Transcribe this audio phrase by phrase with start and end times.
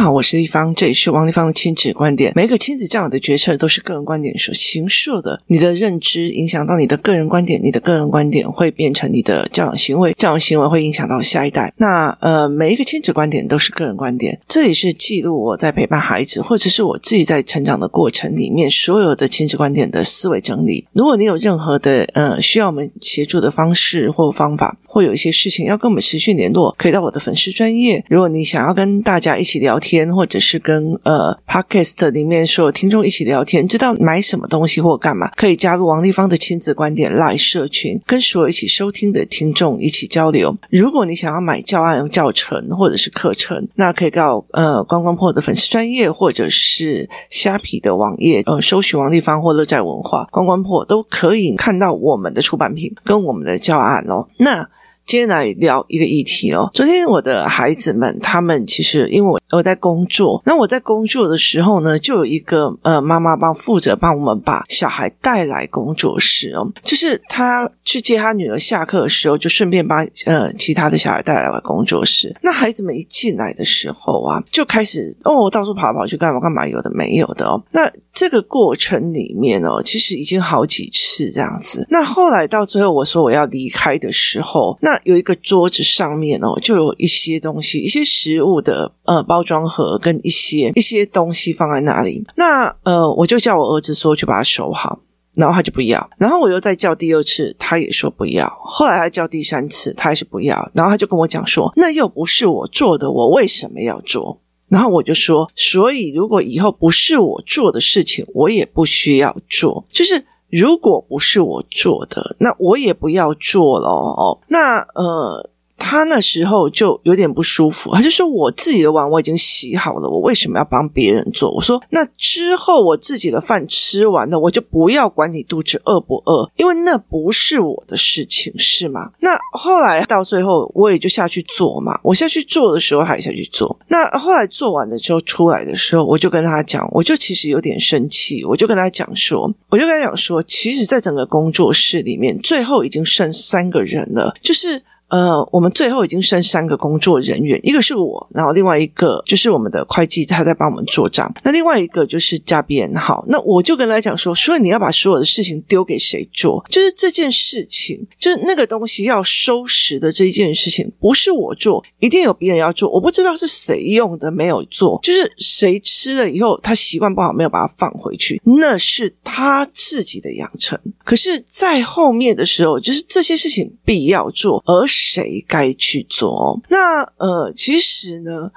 [0.00, 2.32] 好，我是丽芳，这里是王丽芳的亲子观点。
[2.34, 11.70] 每一个亲子教养的决策都是个人观点所形设的，你的认知影响到你的个人观点，你的个人观点会变成你的教养行为，教养行为会影响到下一代。
[11.76, 20.86] 那呃，每一个亲子观点都是个人观点，这里是记录我在陪伴孩子，或者是我自己在成长的过程里面所有的亲子观点的思维整理。
[20.94, 28.04] 如果你有任何的呃需要我们协助的方式或方法，或有一些事情要跟我们持续联络，可以到我的粉丝专业。
[28.08, 40.56] 如果你想要跟大家一起聊天，或者是跟呃 Podcast 里面所有听众一起聊天，知道买什么东西或干嘛，可以加入王立芳的亲子观点 Live 社群，跟所有一起收听的听众一起交流。
[40.70, 54.26] 如果你想要买教案教程或者是课程，那可以到呃关关破的粉丝专业，或者是虾皮的网页，呃，搜寻王立芳或乐在文化关关破都可以看到我们的出版品跟我们的教案哦。
[54.38, 54.68] 那
[55.10, 56.70] 今天来聊一个议题哦。
[56.72, 72.32] 昨天我的孩子们，他们其实因为我我在工作，那我在工作的时候呢，就有一个呃妈妈帮负责帮我们把小孩带来工作室哦，就是他去接他女儿下课的时候，就顺便把呃其他的小孩带来了工作室。
[72.40, 77.60] 那孩子们一进来的时候啊，就开始哦到处跑跑去干嘛干嘛，有的没有的哦。
[77.72, 81.84] 那这个过程里面哦，其实已经好几次这样子。
[81.90, 92.24] 那后来到最后我说我要离开的时候，那有一个桌子上面哦，就有一些东西，一些食物的呃包装盒跟一些一些东西放在那里。
[92.36, 95.00] 那呃，我就叫我儿子说去把它收好，
[95.34, 96.10] 然后他就不要。
[96.18, 98.48] 然后我又再叫第二次，他也说不要。
[98.64, 100.70] 后来他叫第三次，他还是不要。
[100.74, 104.40] 然后他就跟我讲说，那又不是我做的，我为什么要做？
[104.68, 110.24] 然后我就说，所以如果以后不是我做的事情，我也不需要做，就是。
[110.50, 114.38] 如果不是我做的，那我也不要做了哦。
[114.48, 115.50] 那呃。
[115.80, 131.98] 他那时候就有点不舒服，他就说：“我自己的碗我已经洗好了，我为什么要帮别人做？”我说：“那之后我自己的饭吃完了，我就不要管你肚子饿不饿，因为那不是我的事情，是吗？”那后来到最后，我也就下去做嘛。
[132.04, 133.76] 我下去做的时候，他也下去做。
[133.88, 144.82] 那后来做完了之后出来的时候，我就跟他讲，我就其实有点生气，我就跟他讲说，我就跟他讲说，其实，在整个工作室里面，最后已经剩三个人了，就是。
[145.10, 151.30] 呃，我们最后已经剩三个工作人员，一个是我，然后另外一个就是我们的会计，他在帮我们做账。
[151.42, 156.64] 那另外一个就是嘉宾，好，那我就跟他讲说，所以你要把所有的事情丢给谁做？
[156.68, 162.88] 就是这件事情，就是那个东西要收拾的这一件事情，不是我做，一定有别人要做。
[162.88, 170.78] 我不知道是谁用的没有做，就是谁吃了以后他习惯不好，没有把它放回去，那是他自己的养成。
[171.02, 174.99] 可是，在后面的时候，就是这些事情必要做，而是。
[175.00, 176.60] 谁该去做？
[176.68, 178.50] 那呃，其实呢，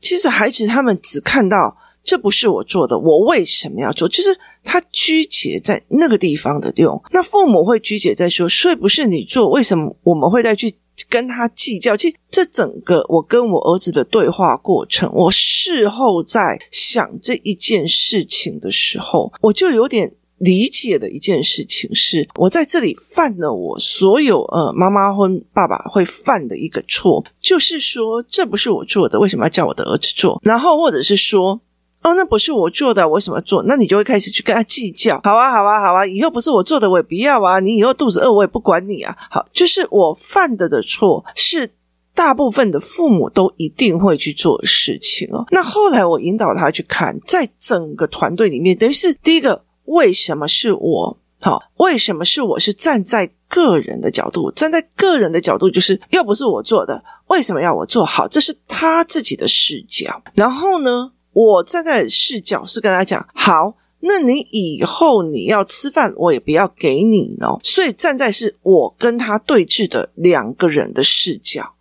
[0.00, 4.08] 其实孩子他们只看到这不是我做的，我为什么要做？
[4.08, 7.00] 就是他拘结在那个地方的用。
[7.10, 10.72] 那父母会拘结在说，所以不是你做，为什么我们会再去
[11.08, 11.94] 跟他计较？
[11.94, 20.10] 其实这整个我跟我儿子的对话过程，我事后在想这一件事情的时候，我就有点。
[20.40, 30.40] 理解的一件事情是，我在这里犯了我所有呃妈妈或爸爸会犯的一个错，就是说这不是我做的，为什么要叫我的儿子做？
[30.42, 31.60] 然后或者是说，
[32.00, 33.62] 哦，那不是我做的，我什么做？
[33.64, 35.20] 那你就会开始去跟他计较。
[35.22, 37.60] 好啊，好啊，好啊，以后不是我做的，我也不要啊。
[37.60, 39.14] 你以后肚子饿，我也不管你啊。
[39.30, 41.70] 好，就是我犯的的错是
[42.14, 45.44] 大部分的父母都一定会去做的事情哦。
[45.50, 49.62] 那后来我引导他去看，在整个团队里面，等于是第一个。
[49.90, 51.18] 为什么是我？
[51.40, 52.58] 好，为什么是我？
[52.58, 58.28] 是站在个人的角度，站在个人的角度，就是又不是我做的，为什么要我做好？
[58.28, 60.22] 这是他自己的视角。
[60.34, 67.58] 然后呢，我站在视角是跟他讲，好，那你以后你要吃饭，我也不要给你哦。
[67.62, 71.74] 所以站在是我跟他对峙的两个人的视角。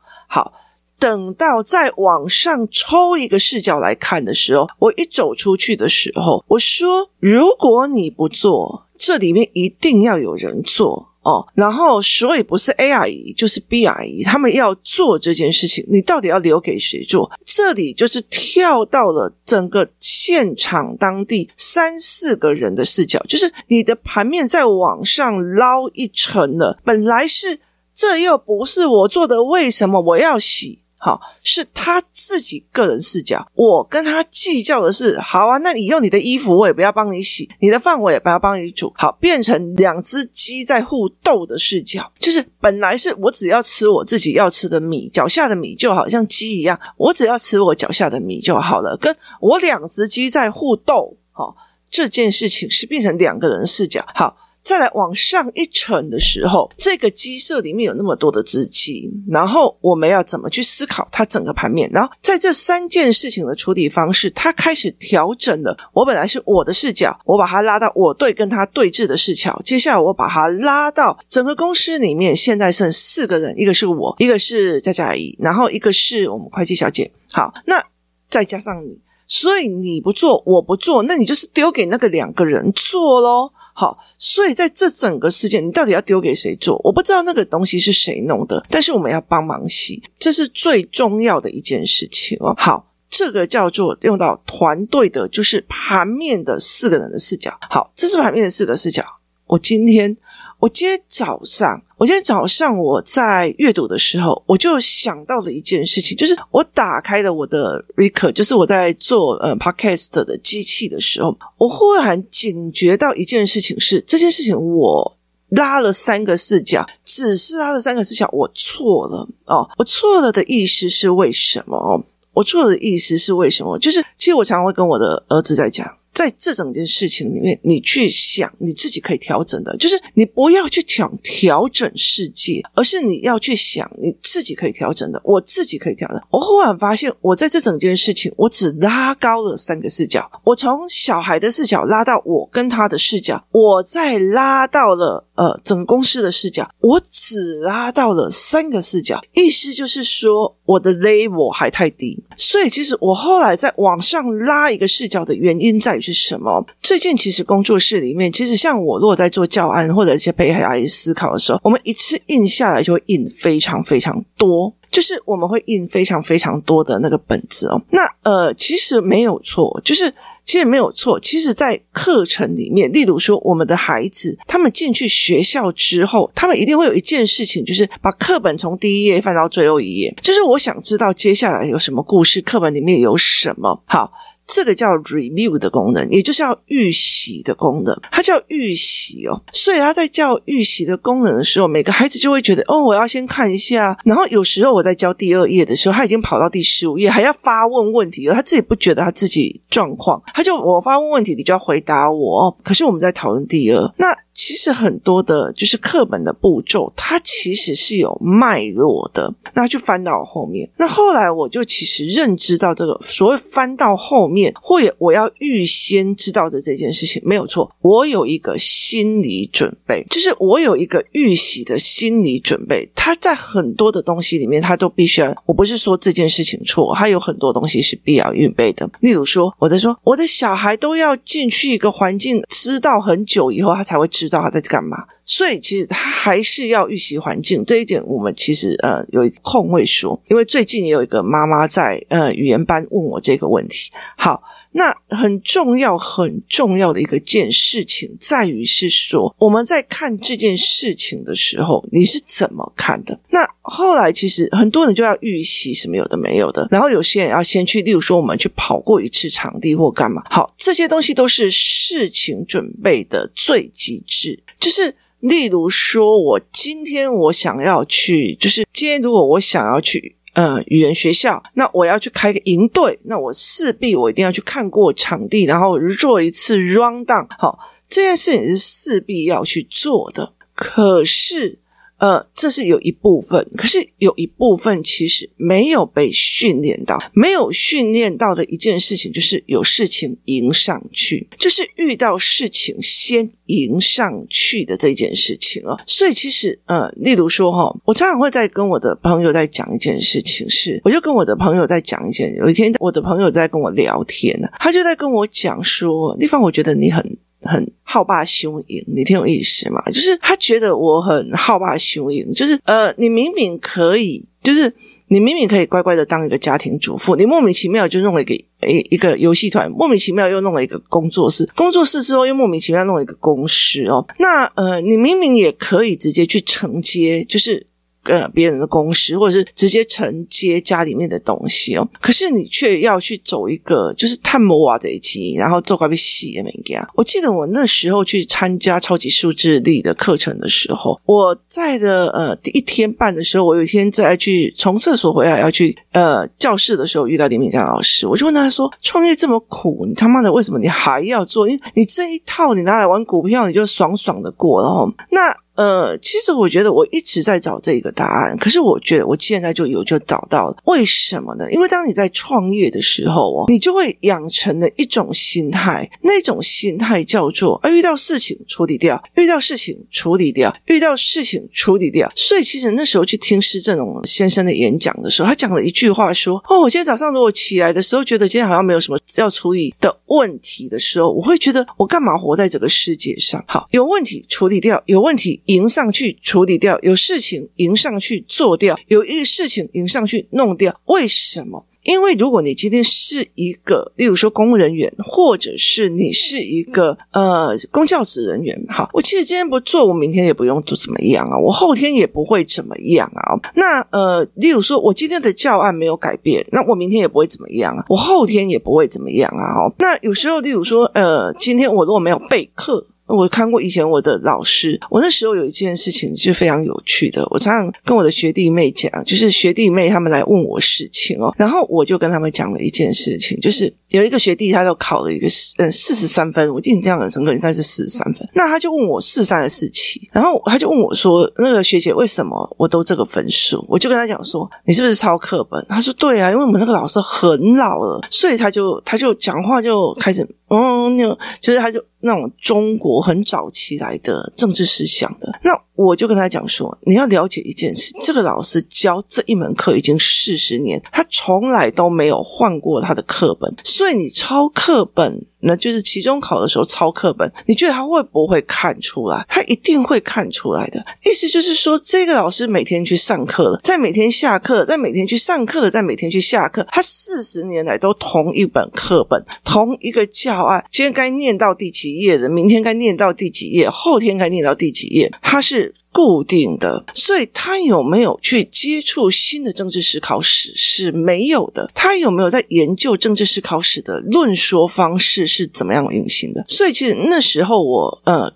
[0.99, 11.47] 等到再往上抽一个视角来看的时候，我一走出去的时候，我说：如果你不做，这里面一定要有人做哦。
[11.53, 17.31] 然后，所以不是 A 阿姨就是 B 阿姨，他们要做这件事情，你到底要留给谁做？
[17.45, 26.77] 这里就是跳到了整个现场当地三四个人的视角，就是你的盘面再往上捞一层了。
[26.83, 27.61] 本来是
[27.93, 30.79] 这又不是我做的，为什么我要洗？
[31.01, 33.49] 好，是他自己个人视角。
[33.55, 38.91] 我跟他计较的是，好啊，那你用你的衣服，我也不要帮你洗；你的饭，我也不要帮你煮。
[38.97, 48.97] 好，变成两只鸡在互斗的视角，就是本来是我只要吃我自己要吃的米，脚下的米就好像鸡一样，我只要吃我脚下的米就好了。
[48.97, 51.55] 跟我两只鸡在互斗，好，
[51.89, 54.05] 这件事情是变成两个人视角。
[54.13, 54.35] 好。
[54.69, 61.89] 再来往上一层的时候，这个鸡舍里面有那么多的资金，然后我们要怎么去思考它整个盘面？
[61.91, 65.75] 然后在这三件事情的处理方式，它开始调整了。
[65.91, 69.59] 我本来是我的视角，我把它拉到我对跟它对峙的视角。
[69.65, 77.11] 接下来我把它拉到整个公司里面，现在剩四个人，一个是我，一个是佳佳阿姨，然后一个是我们会计小姐。
[77.31, 77.83] 好，那
[78.29, 83.51] 再加上你，所以你不做，我不做，那你就是丢给那个两个人做喽。
[83.79, 86.77] 好，所以在这整个事件，你到底要丢给谁做？
[86.83, 92.53] 我不知道那个东西是谁弄的，但是我们要帮忙洗，这是最重要的一件事情哦。
[92.57, 97.57] 好，这个叫做用到团队的，就是盘面的四个人的视角。
[97.69, 99.01] 好，这是盘面的四个视角。
[99.47, 100.17] 我今天，
[100.59, 101.81] 我今天早上。
[101.97, 115.17] 我今天早上我在阅读的时候，我就想到了一件事情，就是我打开了我的 Record，就是我在做呃 Podcast 的机器的时候，我忽然警觉到一件事情是，这件事情我
[115.49, 122.01] 拉了三个视角，只是拉了三个视角，我错了哦，我错了的意思是为什么？
[122.31, 123.77] 我错了的意思是为什么？
[123.77, 125.85] 就是其实我常常会跟我的儿子在讲。
[126.19, 135.21] 在这整件事情里面，你去想你自己可以调整的，就是你不要去想调整世界，而是你要去想你自己可以调整的。
[135.23, 136.21] 我自己可以调整。
[136.29, 140.29] 我忽然发现，我在这整件事情，我只拉高了三个视角。
[140.43, 149.21] 我从小孩的视角拉到我跟他的视角，我再拉到了呃整个公司的视角，我只拉到了三个视角。
[149.31, 152.21] 意思就是说，我的 level 还太低。
[152.35, 155.99] 所以，其实我后来在往上拉一个视角的原因在于。
[156.09, 156.65] 是什么？
[156.81, 167.79] 最近其实工作室里面，其实像我如果在做教案或者一些陪孩子思考的时候，我们一次印下来就会印非常非常多，就是我们会印非常非常多的那个本子哦。
[167.91, 170.11] 那呃，其实没有错，就是
[170.49, 171.19] 其实没有错。
[171.19, 183.83] 其实，在课程里面，例如说，我们的孩子他们进去学校之后，他们一定会有一件事情，就是把课本从第一页翻到最后一页，就是我想知道接下来有什么故事，课本里面有什么。
[183.85, 184.11] 好。
[184.51, 189.39] 这个叫 review 的功能，也就是要预习的功能，它叫预习哦。
[189.53, 193.95] 所以他在教预习的功能的时候，每个孩子就会觉得哦，我要先看一下。
[194.03, 202.57] 然后有时候我在教第二页的时候，他已经跑到第十五页，还要发问问题，他自己不觉得他自己状况，他就我发问问题，你就要回答我。
[202.63, 204.07] 可是我们在讨论第二那。
[204.39, 209.35] 其实很多的，就是课本的步骤，它其实是有脉络的。
[209.53, 217.69] 那就翻到后面，那后来我就其实认知到这个所谓翻到后面，或者我要预先知道的这件事情没有错。
[217.81, 222.89] 我有一个心理准备，就是我有一个预习的心理准备。
[222.95, 225.35] 它在很多的东西里面，它都必须要。
[225.45, 228.89] 我不是说这件事情错，它有很多东西是必要预备的。
[229.01, 234.28] 例如说，我在说我的小孩都要进去一个环境，知道很久以后，他才会知。
[234.29, 238.01] 知道他在干嘛，所以其实他还是要预习环境这一点。
[238.05, 243.91] 我们其实呃有一空位说，因为最近也有一个妈妈在呃语言班问我这个问题。
[244.15, 253.19] 好，那很重要很重要的一个件事情在于是说，我们在看这件事情的时候，你是怎么看的？
[253.29, 260.21] 那后来其实很多人就要预习什么有的没有的，然后有些人要先去，例如说我们去跑过一次场地或干嘛。
[260.29, 277.27] 好，这些东西都是事情准备的最极致，就是例如说，我今天我想要去，就是今天如果我想要去呃语言学校，那我要去开个营队，那我势必我一定要去看过场地，然后做一次 round down，。
[277.37, 281.59] 好，这件事情是势必要去做的，可是。
[281.99, 295.77] 呃，这是有一部分，可是有一部分其实没有被训练到，没有训练到的一件事情，就是有事情迎上去，就是遇到事情先迎上去的这件事情啊。
[295.85, 307.17] 所以其实，呃，例如说哈，我常常会在跟我的朋友在讲一件事情，是我就跟我的朋友在讲一件，有一天我的朋友在跟我聊天呢，他就在跟我讲说，地方我觉得你很。
[307.41, 309.81] 很好霸雄赢，你挺有意思嘛？
[309.91, 314.73] 就是他觉得我很好霸雄赢，就是呃，你明明可以，就是
[315.07, 318.45] 你明明可以乖乖的当一个家庭主妇，你莫名其妙就弄了一个一
[318.91, 324.05] 一个游戏团，莫名其妙又弄了一个工作室，工作室之后又莫名其妙弄了一个公司哦。
[324.19, 327.65] 那呃，你明明也可以直接去承接，就是
[328.03, 331.87] 呃别人的公司，或者是直接承接家里面的东西哦。
[332.01, 336.87] 可是你却要去走一个就是探魔瓦这一期，然后做咖啡洗也没给啊。
[336.95, 351.47] 我记得我那时候去参加超级数字力的课程的时候，我在的呃第一天半的时候，我有一天在去从厕所回来要去呃教室的时候，遇到林敏江老师，我就问他说：“创业这么苦，你他妈的为什么你还要做？
[351.47, 360.55] 因为你这一套你拿来玩股票，你就爽爽的过了哦。”那呃，其实我觉得我一直在找这个答案，可是我觉得我现在就有就找到了。
[360.63, 361.51] 为什么呢？
[361.51, 372.09] 因为当你在创业的时候哦，你就会养成了一种心态，那种心态叫做啊，遇到事情处理掉，遇到事情处理掉，遇到事情处理掉。
[372.15, 383.43] 所以其实那时候去听施正荣先生的演讲的时候，他讲了一句话说：“哦，我今天早上如果起来的时候，觉得今天好像没有什么要处理的问题的时候，我会觉得我干嘛活在这个世界上？
[383.45, 390.79] 好，有问题处理掉，有问题。”迎上去处理掉，有事情迎上去做掉，有一事情迎上去弄掉。
[390.85, 391.65] 为什么？
[391.83, 403.33] 因为如果你今天是一个，例如说公务人员，或者是你是一个呃公教职人员，哈，我其实今天不做，我明天也不用做怎么样啊，我后天也不会怎么样啊。
[403.55, 409.65] 那呃，例如说我今天的教案没有改变，那我明天也不会怎么样啊，我后天也不会怎么样啊。
[409.65, 412.85] 哦那有时候，例如说呃，今天我如果没有备课。
[413.09, 417.27] 我看过以前我的老师，我那时候有一件事情是非常有趣的。
[417.31, 425.27] 我常常跟我的学弟妹讲，就是学弟妹他们来问我事情哦，然后我就跟他们讲了一件事情，就是有一个学弟他都考了一个
[425.57, 428.27] 嗯四十三分，我印象很深刻，应该是四十三分。
[428.33, 455.25] 那他就问我四三的四七，然后他就问我说：“那个学姐为什么我都这个分数？”我就跟他讲说：“你是不是抄课本？”他说：“对啊，因为我们那个老师很老了，所以他就他就讲话就开始。”嗯，那就是他就那种中国很早期来的政治思想的，那我就跟他讲说，你要了解一件事，这个老师教这一门课已经四十年，他从来都没有换过他的课本，所以你抄课本。
[455.41, 459.25] 那就是期中考的时候抄课本，你觉得他会不会看出来？
[459.29, 460.85] 他一定会看出来的。
[461.05, 466.67] 意思就是说，这个老师每天去上课了，在每天下课，在每天去上课了，在每天去下课。
[466.69, 470.65] 他四十年来都同一本课本，同一个教案。
[470.69, 475.09] 今天该念到第几页的，明天该念到第几页，后天该念到第几页。
[475.21, 475.73] 他是。
[475.91, 481.69] 固定的，所以他有没有去接触新的政治思考史是没有的。
[481.73, 486.45] 他有没有在研究政治思考史的论说方式是怎么样运行的？
[486.47, 488.31] 所以其实那时候我呃，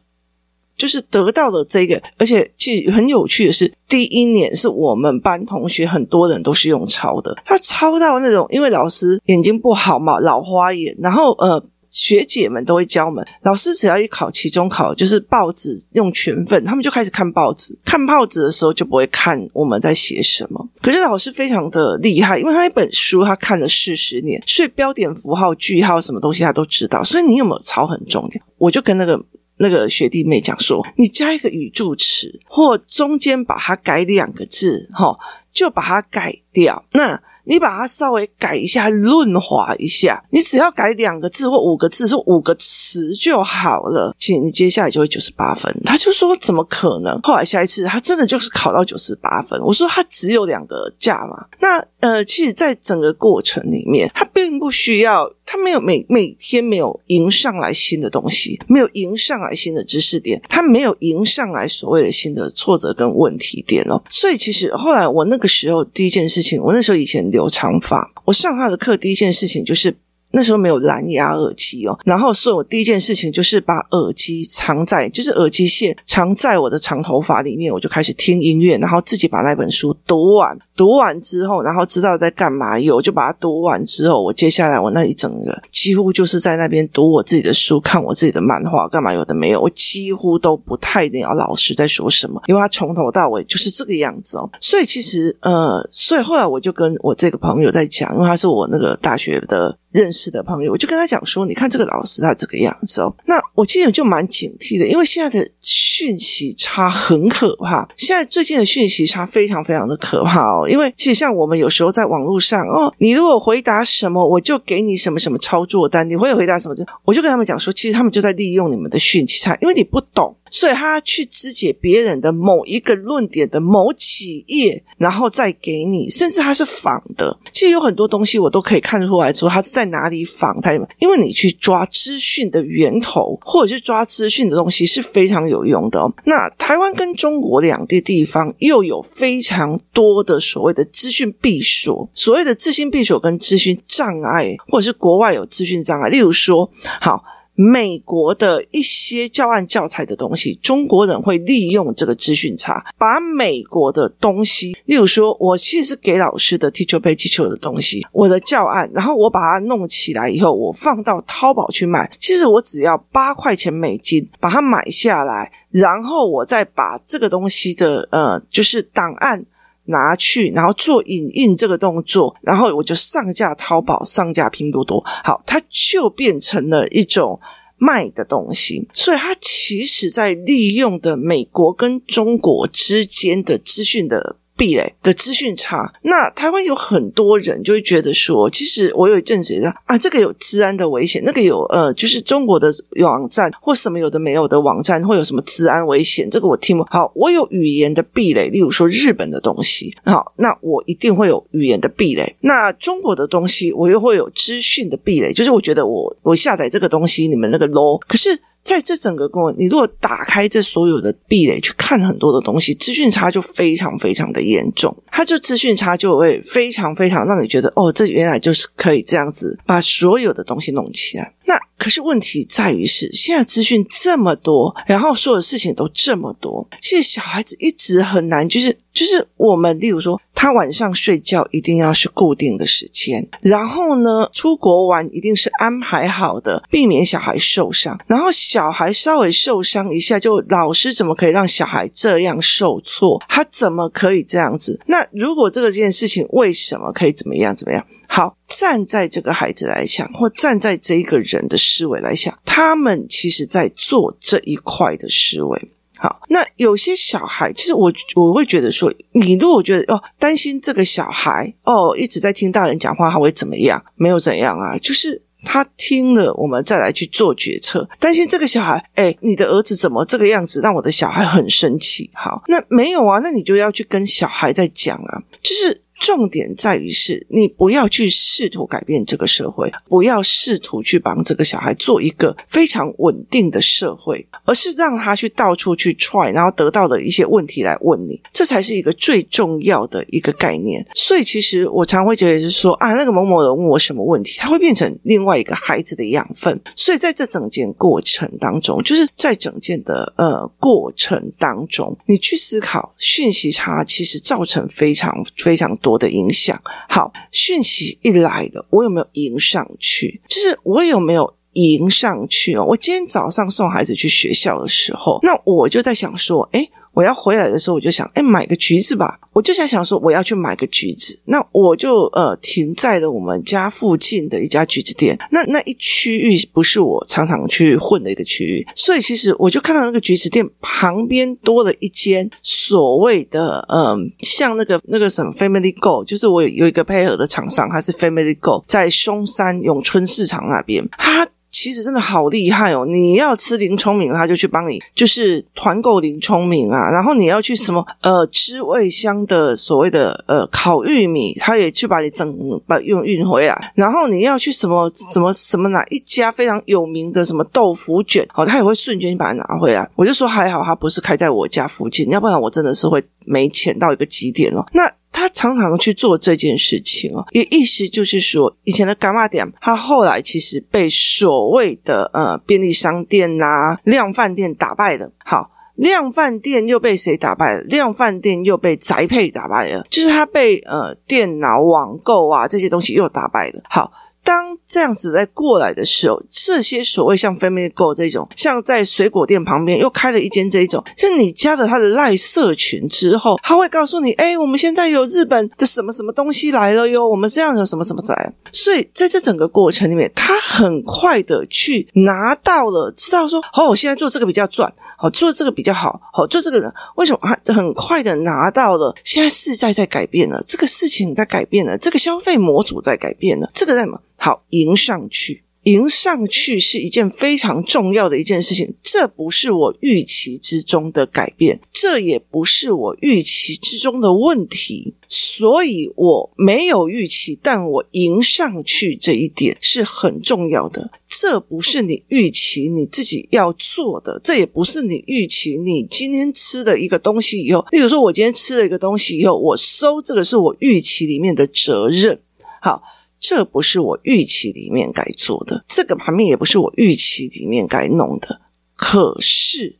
[0.76, 11.64] 就是得到了这个，而且其实很有趣的是，第一年是我们班同学很多人都是用抄的，他抄到那种因为老师眼睛不好嘛，老花眼，然后呃。
[11.94, 17.78] 学姐们都会教我们，老师只要一考期中考，就是报纸用全份，他们就开始看报纸。
[17.86, 20.68] 看报纸的时候就不会看我们在写什么。
[20.82, 27.04] 可是老师非常的厉害，因为他一本书他看了四十年，所以标点符号、句号什么东西他都知道。
[27.04, 28.42] 所以你有没有抄很重要。
[28.58, 29.24] 我就跟那个
[29.58, 35.16] 那个学弟妹讲说，你加一个语助词，或中间把它改两个字，齁，
[35.52, 36.84] 就把它改掉。
[36.94, 37.22] 那。
[37.46, 45.74] 你把它稍微改一下，润滑一下，你只要改两个字或五个字，说五个词值就好了，请你接下来就会九十八分。
[45.84, 47.20] 他就说怎么可能？
[47.24, 49.60] 后来下一次他真的就是考到九十八分。
[49.62, 64.04] 我说他只有两个价嘛，那呃，其实，在整个过程里面，他并不需要，他没有每每天没有迎上来新的东西，没有迎上来新的知识点，他没有迎上来所谓的新的挫折跟问题点哦。
[64.10, 67.24] 所以其实后来我那个时候第一件事情，我那时候以前。
[67.34, 69.96] 留长发，我上他的课第一件事情就是
[70.36, 80.58] 那时候没有蓝牙耳机哦，然后所以我第一件事情就是把耳机藏在，就是耳机线藏在我的长头发里面，我就开始听音乐，然后自己把那本书读完。
[80.76, 94.50] 读完之后，然后知道在干嘛，有就把它读完之后，我接下来我那一整个几乎就是在那边读我自己的书，看我自己的漫画，干嘛有的没有，我几乎都不太鸟老师在说什么，因为他从头到尾就是这个样子哦。
[94.60, 110.68] 所以其实呃，所以后来我就跟我这个朋友在讲，因为他是我那个大学的认识的朋友，我就跟他讲说，你看这个老师他这个样子哦，那我其实就蛮警惕的，因为现在的讯息差很可怕，现在最近的讯息差非常非常的可怕哦。
[110.68, 116.10] 因为其实像我们有时候在网络上哦，你如果回答什么，我就给你什么什么操作单。
[116.10, 116.76] 你会回答什么？
[117.06, 120.36] 我就跟他们讲说，其实他们就在利用你们的讯息差，因为你不懂。
[120.54, 127.36] 所以他去肢解别人的某一个论点的某几页，然后再给你，甚至他是仿的。
[127.52, 136.00] 其实有很多东西我都可以看出来，说他是在哪里仿他，因为你去抓资讯的源头，或者是抓资讯的东西是非常有用的。
[136.26, 146.70] 那台湾跟中国两地地方又有非常多的所谓的资讯闭锁，所谓的资讯闭锁跟资讯障碍，或者是国外有资讯障碍，例如说，
[147.02, 147.24] 好。
[147.56, 169.46] 美国的一些教案教材的东西，中国人会利用这个资讯差，把美国的东西，例如说，我其实是给老师的 teacher pay teacher 的东西，我的教案，然后我把它弄起来以后，我放到淘宝去卖，其实我只要八块钱美金把它买下来，然后我再把这个东西的呃，就是档案。
[169.86, 177.40] 拿去，然后做影印这个动作，然后我就上架淘宝，上架拼多多，好，它就变成了一种
[177.78, 178.88] 卖的东西。
[178.94, 184.38] 所以它其实在利用的美国跟中国之间的资讯的。
[184.56, 189.54] 壁垒的资讯差，那台湾有很多人就会觉得说，其实我有一阵子
[189.86, 197.12] 啊，这个有治安的危险，那个有呃，就是中国的网站或什么有的没有的网站会有什么治安危险，这个我听不好。
[197.16, 202.36] 我有语言的壁垒，例如说日本的东西，好，那我一定会有语言的壁垒。
[202.42, 208.40] 那中国的东西，我又会有资讯的壁垒，就是我觉得我我下载这个东西，你们那个 low，可是。
[208.64, 214.96] 在这整个过程，你如果打开这所有的壁垒去看很多的东西，资讯差就非常非常的严重。
[215.12, 221.34] 它就资讯差就会非常非常让你觉得，哦，这原来就是可以这样子把所有的东西弄起来。
[221.46, 238.00] 那可是问题在于是，现在资讯这么多，然后所有事情都这么多，其实小孩子一直很难，就是就是我们，例如说，他晚上睡觉一定要是固定的时间，然后呢，出国玩一定是安排好的，避免小孩受伤。
[238.06, 243.20] 然后小孩稍微受伤一下，就老师怎么可以让小孩这样受挫？
[243.28, 244.80] 他怎么可以这样子？
[244.86, 247.86] 那如果这个件事情为什么可以怎么样怎么样？
[248.08, 255.60] 好，站在这个孩子来讲，或站在这一个人的思维来想，他们其实在做这一块的思维。
[256.04, 263.82] 好，那有些小孩，其实我我会觉得说，你如果觉得哦，担心这个小孩哦一直在听大人讲话，他会怎么样？
[263.96, 267.88] 没有怎样啊，就是他听了，我们再来去做决策。
[268.02, 272.12] 担心这个小孩，哎，你的儿子怎么这个样子，让我的小孩很生气。
[272.14, 275.83] 好，那没有啊，那你就要去跟小孩在讲啊，就是。
[276.04, 290.86] 重点在于是，你不要去试图改变这个社会，不要试图去帮这个小孩做一个非常稳定的社会，而是让他去到处去 try，然后得到的一些问题来问你，这才是一个最重要的一个概念。
[290.94, 296.60] 所以，其实我常会觉得是说啊，那个某某人问我什么问题，他会变成另外一个孩子的养分。
[296.76, 305.93] 所以，在这整件过程当中，就是在整件的呃过程当中，你去思考讯息差，其实造成非常非常多。
[305.94, 310.22] 我的影响，好，讯息一来了，我有没有迎上去？
[310.28, 312.66] 就是我有没有迎上去哦？
[312.68, 316.70] 我今天早上送孩子去学校的时候，那我就在想说，诶。
[316.94, 319.20] 我要回来的时候，我就想，哎，买个橘子吧。
[319.34, 321.20] 我就在想说，我要去买个橘子。
[321.26, 325.18] 那我就呃停在了我们家附近的一家橘子店。
[325.32, 341.28] 那那一区域不是我常常去混的一个区域，所以其实我就看到那个橘子店旁边多了一间所谓的嗯、像那个那个什么 Family Go，就是我有一个配合的厂商，它是 Family Go，在松山永春市场那边，它。
[341.54, 342.84] 其实真的好厉害哦！
[342.86, 346.90] 你要吃林聪明，他就去帮你，就是团购林聪明啊。
[346.90, 352.36] 然后你要去什么呃，知味香的所谓的呃烤玉米，他也去把你整
[352.66, 353.72] 把运运回来。
[353.76, 359.88] 然后你要去什么什么什么哪一家非常有名的什么豆腐卷，哦，他也会瞬间把它拿回来。
[359.96, 364.66] 我就说还好，他不是开在我家附近，要不然我真的是会没钱到一个极点哦。
[364.74, 364.92] 那。
[365.24, 375.14] 他常常去做这件事情啊，也意思就是说，以前的柑仔店，他后来其实被所谓的呃便利商店呐、啊、量贩店打败了。
[375.24, 377.62] 好，量贩店又被谁打败了？
[377.62, 383.62] 量贩店又被宅配打败了，就是他被呃电脑网购啊这些东西又打败了。
[383.70, 383.94] 好。
[384.24, 398.34] 当这样子在过来的时候，这些所谓像 Family Go 这种，像在水果店旁边又开了一间这一种，像你加了他的赖社群之后，他会告诉你，哎，我们现在有日本的什么什么东西来了哟，我们这样有什么什么来。
[398.52, 407.20] 所以在这整个过程里面，他很快的去拿到了，知道说，哦，我现在做这个比较赚，好，做这个比较好，好，做这个人为什么
[407.54, 408.96] 很快的拿到了？
[409.04, 414.00] 现在世代在改变了，这个事情在改变了，这个消费模组在改变了，这个在什么？
[414.26, 430.90] 好，迎上去，迎上去是一件非常重要的一件事情，这不是我预期之中的改变，这也不是我预期之中的问题，所以我没有预期，但我迎上去这一点是很重要的。
[431.06, 442.22] 这不是你预期你自己要做的，这也不是你预期你今天吃的一个东西以后，例如说，我今天吃了一个东西以后，我收这个是我预期里面的责任，
[442.62, 442.82] 好。
[443.26, 448.42] 这不是我预期里面该做的，这个盘面也不是我预期里面该弄的。
[448.76, 449.78] 可是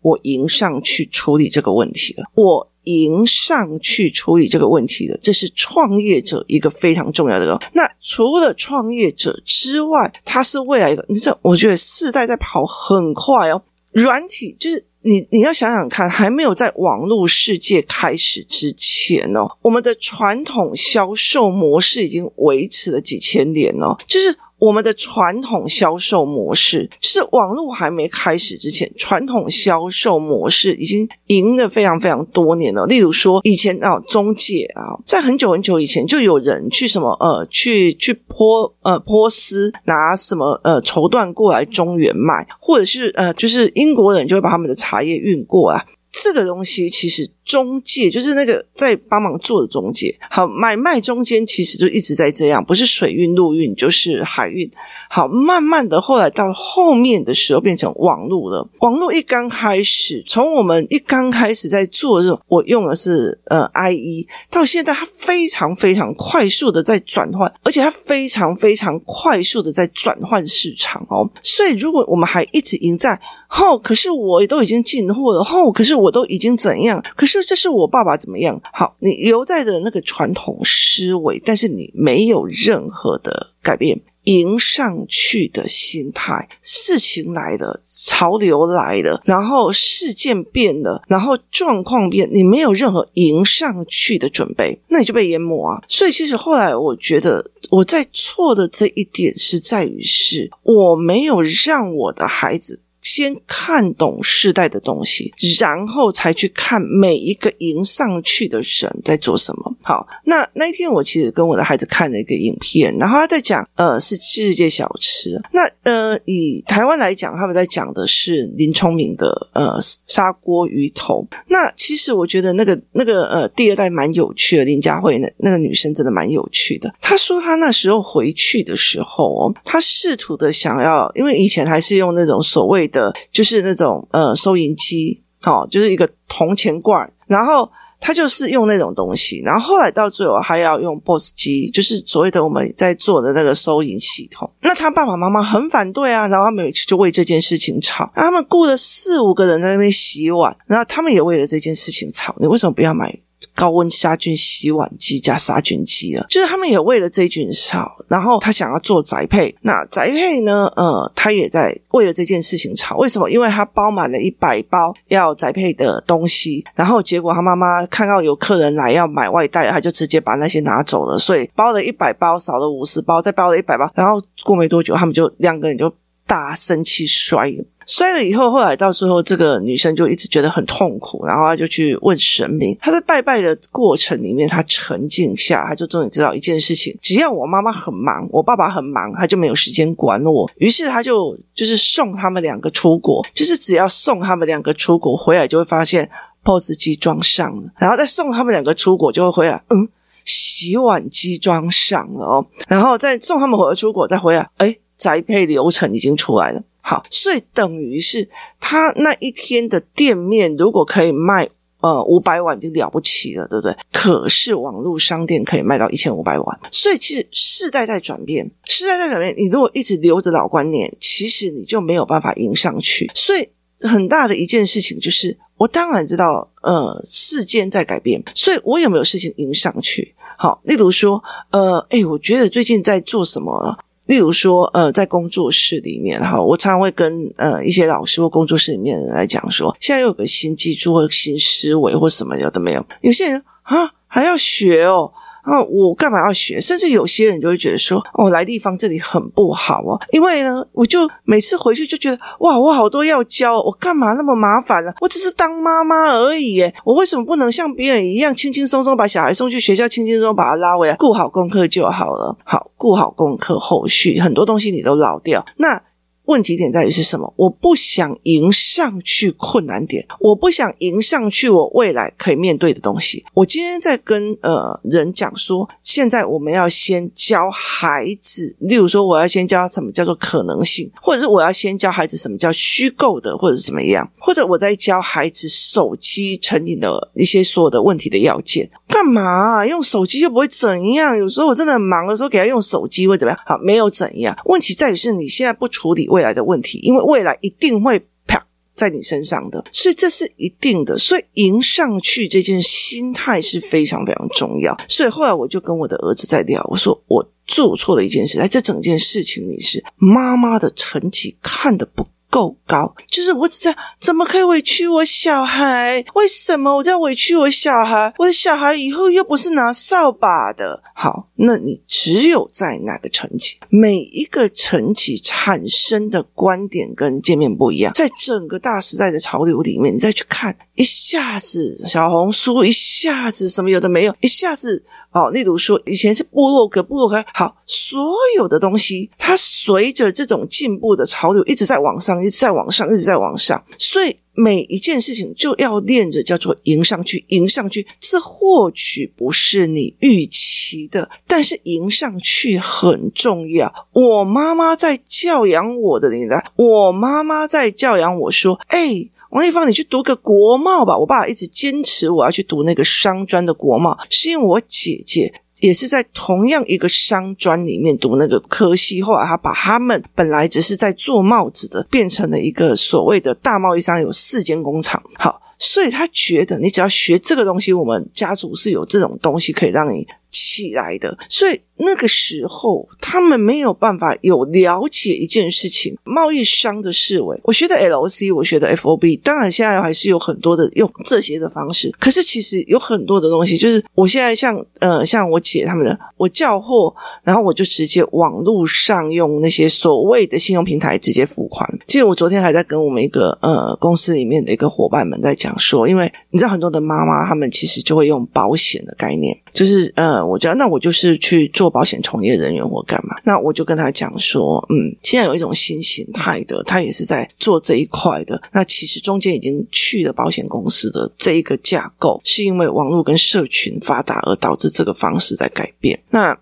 [0.00, 7.58] 我迎上去处理这个问题了，我迎上去处理这个问题了，这是创业者一个非常重要的。
[7.72, 13.60] 那除了创业者之外，他是未来一个，你知道，我觉得世代在跑很快哦，
[13.90, 14.87] 软体就是。
[15.08, 24.36] 你你要想想看，还没有在网络世界开始之前哦，我们的传统销售模式已经维持了几千年哦，就是。
[24.58, 32.84] 我们的传统销售模式，就是网络还没开始之前，传统销售模式已经赢了非常非常多年了。
[32.86, 45.86] 例如说，以前啊，中介啊，在很久很久以前，就有人去什么呃，去去波呃波斯拿什么呃绸缎过来中原卖，或者是呃，就是英国人就会把他们的茶叶运过来。
[46.22, 54.70] 这个东西其实中介就是那个在帮忙做的中介，好，买卖中间其实就一直在这样，不是水运、陆运就是海运。
[55.08, 58.68] 好，慢慢的后来到后面的时候变成网络了。
[58.80, 71.30] 网络一刚开始，从我们一刚开始在做这种，我用的是呃 IE，到现在它非常非常快速的在转换，而且它非常非常快速的在转换市场哦。
[71.42, 73.18] 所以如果我们还一直赢在。
[73.50, 75.42] 后，可是我都已经进货了。
[75.42, 77.02] 后，可是我都已经怎样？
[77.16, 78.60] 可是这是我爸爸怎么样？
[78.72, 86.46] 好，你留在的那个传统思维，但是你没有任何的改变，迎上去的心态。
[86.60, 95.82] 事情来了，潮流来了，然后事件变了，然后状况变，你没有任何迎上去的准备，那你就被淹没啊！
[95.88, 102.80] 所以，其实后来我觉得我在错的这一点是在于是，我没有让我的孩子。
[103.08, 109.74] 先看懂世代的东西，然后才去看每一个迎上去的人在做什么。
[109.80, 115.40] 好，那那一天我其实跟我的孩子看了一个影片，然后他在讲，呃，是世界小吃。
[115.52, 121.26] 那呃，以台湾来讲，他们在讲的是林聪明的呃砂锅鱼头。
[121.46, 126.94] 那其实我觉得那个那个呃第二代蛮有趣的，林佳慧那那个女生真的蛮有趣的。
[127.00, 132.97] 她说她那时候回去的时候哦，她试图的想要，因为以前还是用那种所谓的。
[132.98, 144.50] 的就是那种呃收银机，哦，就是一个铜钱罐，然后他就是用那种东西，然后后来到最后还要用 POS 机，就是所谓的我们在做的那个收银系统。
[144.62, 153.12] 那他爸爸妈妈很反对啊，然后他们每次就为这件事情吵，他们雇了四五个人在那边洗碗，然后他们也为了这件事情吵，你为什么不要买？
[153.58, 160.72] 高温杀菌洗碗机加杀菌机了，就是他们也为了这件事吵，然后他想要做宅配，那宅配呢？
[160.76, 162.96] 呃，他也在为了这件事情吵。
[162.98, 163.28] 为什么？
[163.28, 175.92] 因为他包满了一百包要宅配的东西，然后结果他妈妈看到有客人来要买外带，他就直接把那些拿走了，所以包了一百包少了五十包，再包了一百包，然后过没多久，他们就两个人就
[176.28, 177.64] 大生气摔了。
[177.88, 182.76] 摔了以后，后来到最后，这个女生就一直觉得很痛苦，然后她就去问神明。
[182.82, 190.48] 她在拜拜的过程里面，她沉静下，她就终于知道一件事情：只要我妈妈很忙，我爸爸很忙，她就没有时间管我。
[190.56, 196.10] 于是她就就是送他们两个出国，就是只要送他们两个出国回来，就会发现
[196.44, 199.88] POS 机装上了，然后再送他们两个出国，就会回来，嗯，
[200.26, 206.62] 洗碗机装上了哦，然后再送他们回来出国，再回来，哎，宅配流程已经出来了。
[206.80, 211.46] 好，所以等于是他那一天的店面，如果可以卖
[211.80, 213.76] 呃五百万已经了不起了，对不对？
[213.92, 219.34] 可是网络商店可以卖到一千五百万，所以其实世代在转变，世代在转变。
[219.36, 223.10] 你如果一直留着老观念，其实你就没有办法迎上去。
[223.14, 223.46] 所以
[223.80, 230.14] 很大的一件事情就是，我当然知道，呃，世间在改变，所以我有没有事情迎上去？
[230.38, 233.78] 好，例如说，呃，哎，我觉得最近在做什么？
[234.08, 242.82] 例如说，呃，在工作室里面哈，我常常会跟呃一些老师或工作室里面的人来讲说，现在又有个新技术或新思维或什么有的没有。
[243.02, 245.12] 有些人啊还要学哦，
[245.48, 246.60] 啊，我干嘛要学？
[246.60, 254.92] 甚至有些人就会觉得说，哦，来地方这里很不好哦，因为呢，我就每次回去就觉得，哇，我好多要教，我干嘛那么麻烦呢？
[255.00, 262.36] 我只是当妈妈而已，耶，我为什么不能像别人一样轻轻松松把小孩送去学校，轻轻松松把他拉回来，顾好功课就好了。
[262.44, 265.82] 好，顾好功课，后续很多东西你都老掉，那。
[266.28, 267.32] 问题点在于是什么？
[267.36, 273.24] 我不想迎上去困难点，我不想迎上去我未来可以面对的东西。
[273.32, 288.70] 我今天在跟呃人讲说，现在我们要先教孩子，例如说我要先教什么叫做可能性，或者是我要先教孩子什么叫虚构的，或者是怎么样，或者我在教孩子手机成瘾的一些所有的问题的要件。
[288.86, 289.66] 干嘛？
[289.66, 291.16] 用手机又不会怎样？
[291.16, 293.40] 有时候我真的很忙的时候给他用手机会怎么样？
[293.46, 294.36] 好，没有怎样。
[294.44, 300.98] 问题在于是你现在不处理未来的问题，因为未来一定会啪在你身上的，所以这是一定的。
[300.98, 304.76] 所以迎上去这件心态是非常非常重要。
[304.88, 316.04] 所以后来我就跟我的儿子在聊，我说我做错了一件事，在这整件事情里是妈妈的成绩看得不够高，就是我只在怎么可以委屈我小孩？
[316.14, 318.12] 为什么我在委屈我小孩？
[318.18, 320.82] 我的小孩以后又不是拿扫把的。
[320.94, 334.84] 好，那你只有在哪个层级，每一个层级产生的观点跟界面不一样，在整个大时代的潮流里面，你再去看，一下子小红书，一下子什么有的没有，一下子。
[335.18, 337.98] 哦，例如说，以前是部落格，部落格好，所
[338.36, 343.64] 有的东西，它随着这种进步的潮流，一直在往上，一直在往上，一直在往上。
[343.78, 347.84] 所以每一件事情就要练着叫做迎上去，迎上去。
[347.98, 353.88] 这或许不是你预期的，但是迎上去很重要。
[353.92, 360.96] 我妈妈在教养我的年代，我妈妈在教养我说：“哎。”王丽芳，你去读个国贸吧。
[360.96, 375.02] 我爸爸一直坚持我要去读那个商专的国贸，是因为我姐姐也是在同样一个商专里面读那个科系，后来他把他们本来只是在做帽子的，变成了一个所谓的大贸易商，有四间工厂。
[375.16, 381.60] 好，所以他觉得你只要学这个东西，我们家族是有这种东西可以让你起来的，所以。
[381.80, 387.40] 那个时候，他们没有办法有了解一件事情，贸易商的思维。
[387.44, 391.94] 我学的 L O C，我学的 FOB，当然现在还是有很多的用这些的方式。
[392.00, 401.64] 可是其实有很多的东西，就是我现在像呃像我姐他们的，我叫货，然后我就直接网络上用那些所谓的信用平台直接付款。
[401.86, 411.68] 其实我昨天还在跟我们一个呃公司里面的一个伙伴们在讲说，因为你知道很多的妈妈他们其实就会用保险的概念，就是呃我觉得那我就是去做。
[411.78, 413.14] 保险从业人员或干嘛？
[413.24, 418.40] 那我就跟他讲说，嗯，现在有一种新形态的，他也是在做这一块的。
[418.52, 426.02] 那其实中间已经去了保险公司的这一个架构，是因为网络跟社群发达而导致这个方式在改变。
[426.10, 426.36] 那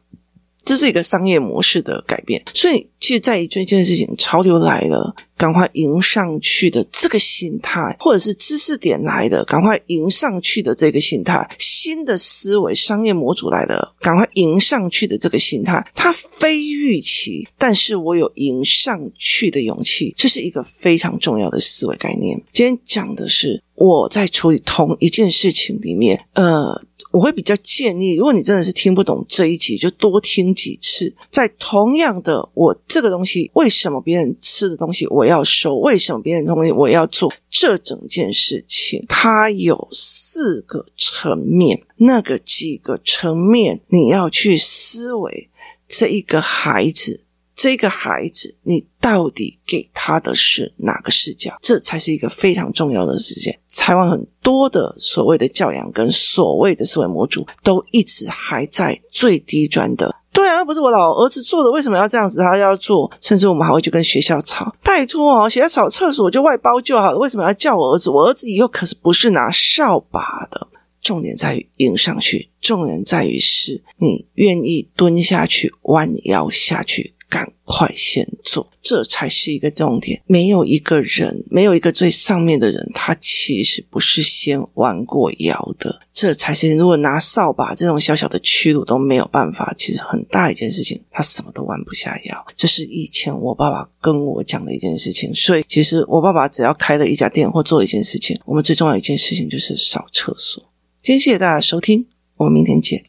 [0.64, 22.42] 这是一个商业模式的改变，所以其实在于这件事情，潮流来了，赶快迎上去的这个心态，或者是知识点来的，赶快迎上去的这个心态，新的思维、商业模组来的，赶快迎上去的这个心态，它非预期，但是我有迎上去的勇气，这是一个非常重要的思维概念。
[22.52, 26.82] 今天讲的是我在处理同一件事情里面，呃。
[27.12, 31.14] 我会比较建议，如果你真的是听不懂这一集，就多听几次。
[31.30, 35.76] 在同样的，我这个东西，为什么别人吃的东西我要收？
[35.76, 37.32] 为什么别人的东西我要做？
[37.50, 45.50] 这整件事情，它有四个层面，那个几个层面，你要去思维
[45.88, 47.24] 这一个孩子。
[47.54, 51.56] 这个孩子，你到底给他的是哪个视角？
[51.62, 53.50] 这才是一个非常重要的事情。
[53.74, 60.14] 台湾很多的所谓的教养跟所谓的思维模组，都一直还在最低端的。
[60.36, 62.40] 对啊，不是我老儿子做的，为什么要这样子？
[62.40, 64.70] 他要做，甚至我们还会去跟学校吵。
[64.82, 68.10] 拜托哦，学校吵厕所就外包就好了，为什么要叫我儿子？
[68.10, 70.68] 我儿子以后可是不是拿扫把的。
[71.00, 77.14] 重点在于迎上去，重点在于是你愿意蹲下去，弯腰下去。
[77.28, 80.22] 赶快先做，这才是一个重点。
[80.26, 86.00] 没有一个人，没有一个最上面的人，他其实不是先弯过腰的。
[86.12, 92.46] 这才是，如果拿扫把这种小小的屈辱都没有办法，其实很大一件事情，他什么都弯不下腰。
[92.56, 95.34] 这是以前我爸爸跟我讲的一件事情。
[95.34, 100.62] 所以，其实我爸爸只要开了一家店或做一件事情，我们最重要一件事情就是扫厕所。
[101.02, 103.04] 今天谢谢大家收听，我们明天见。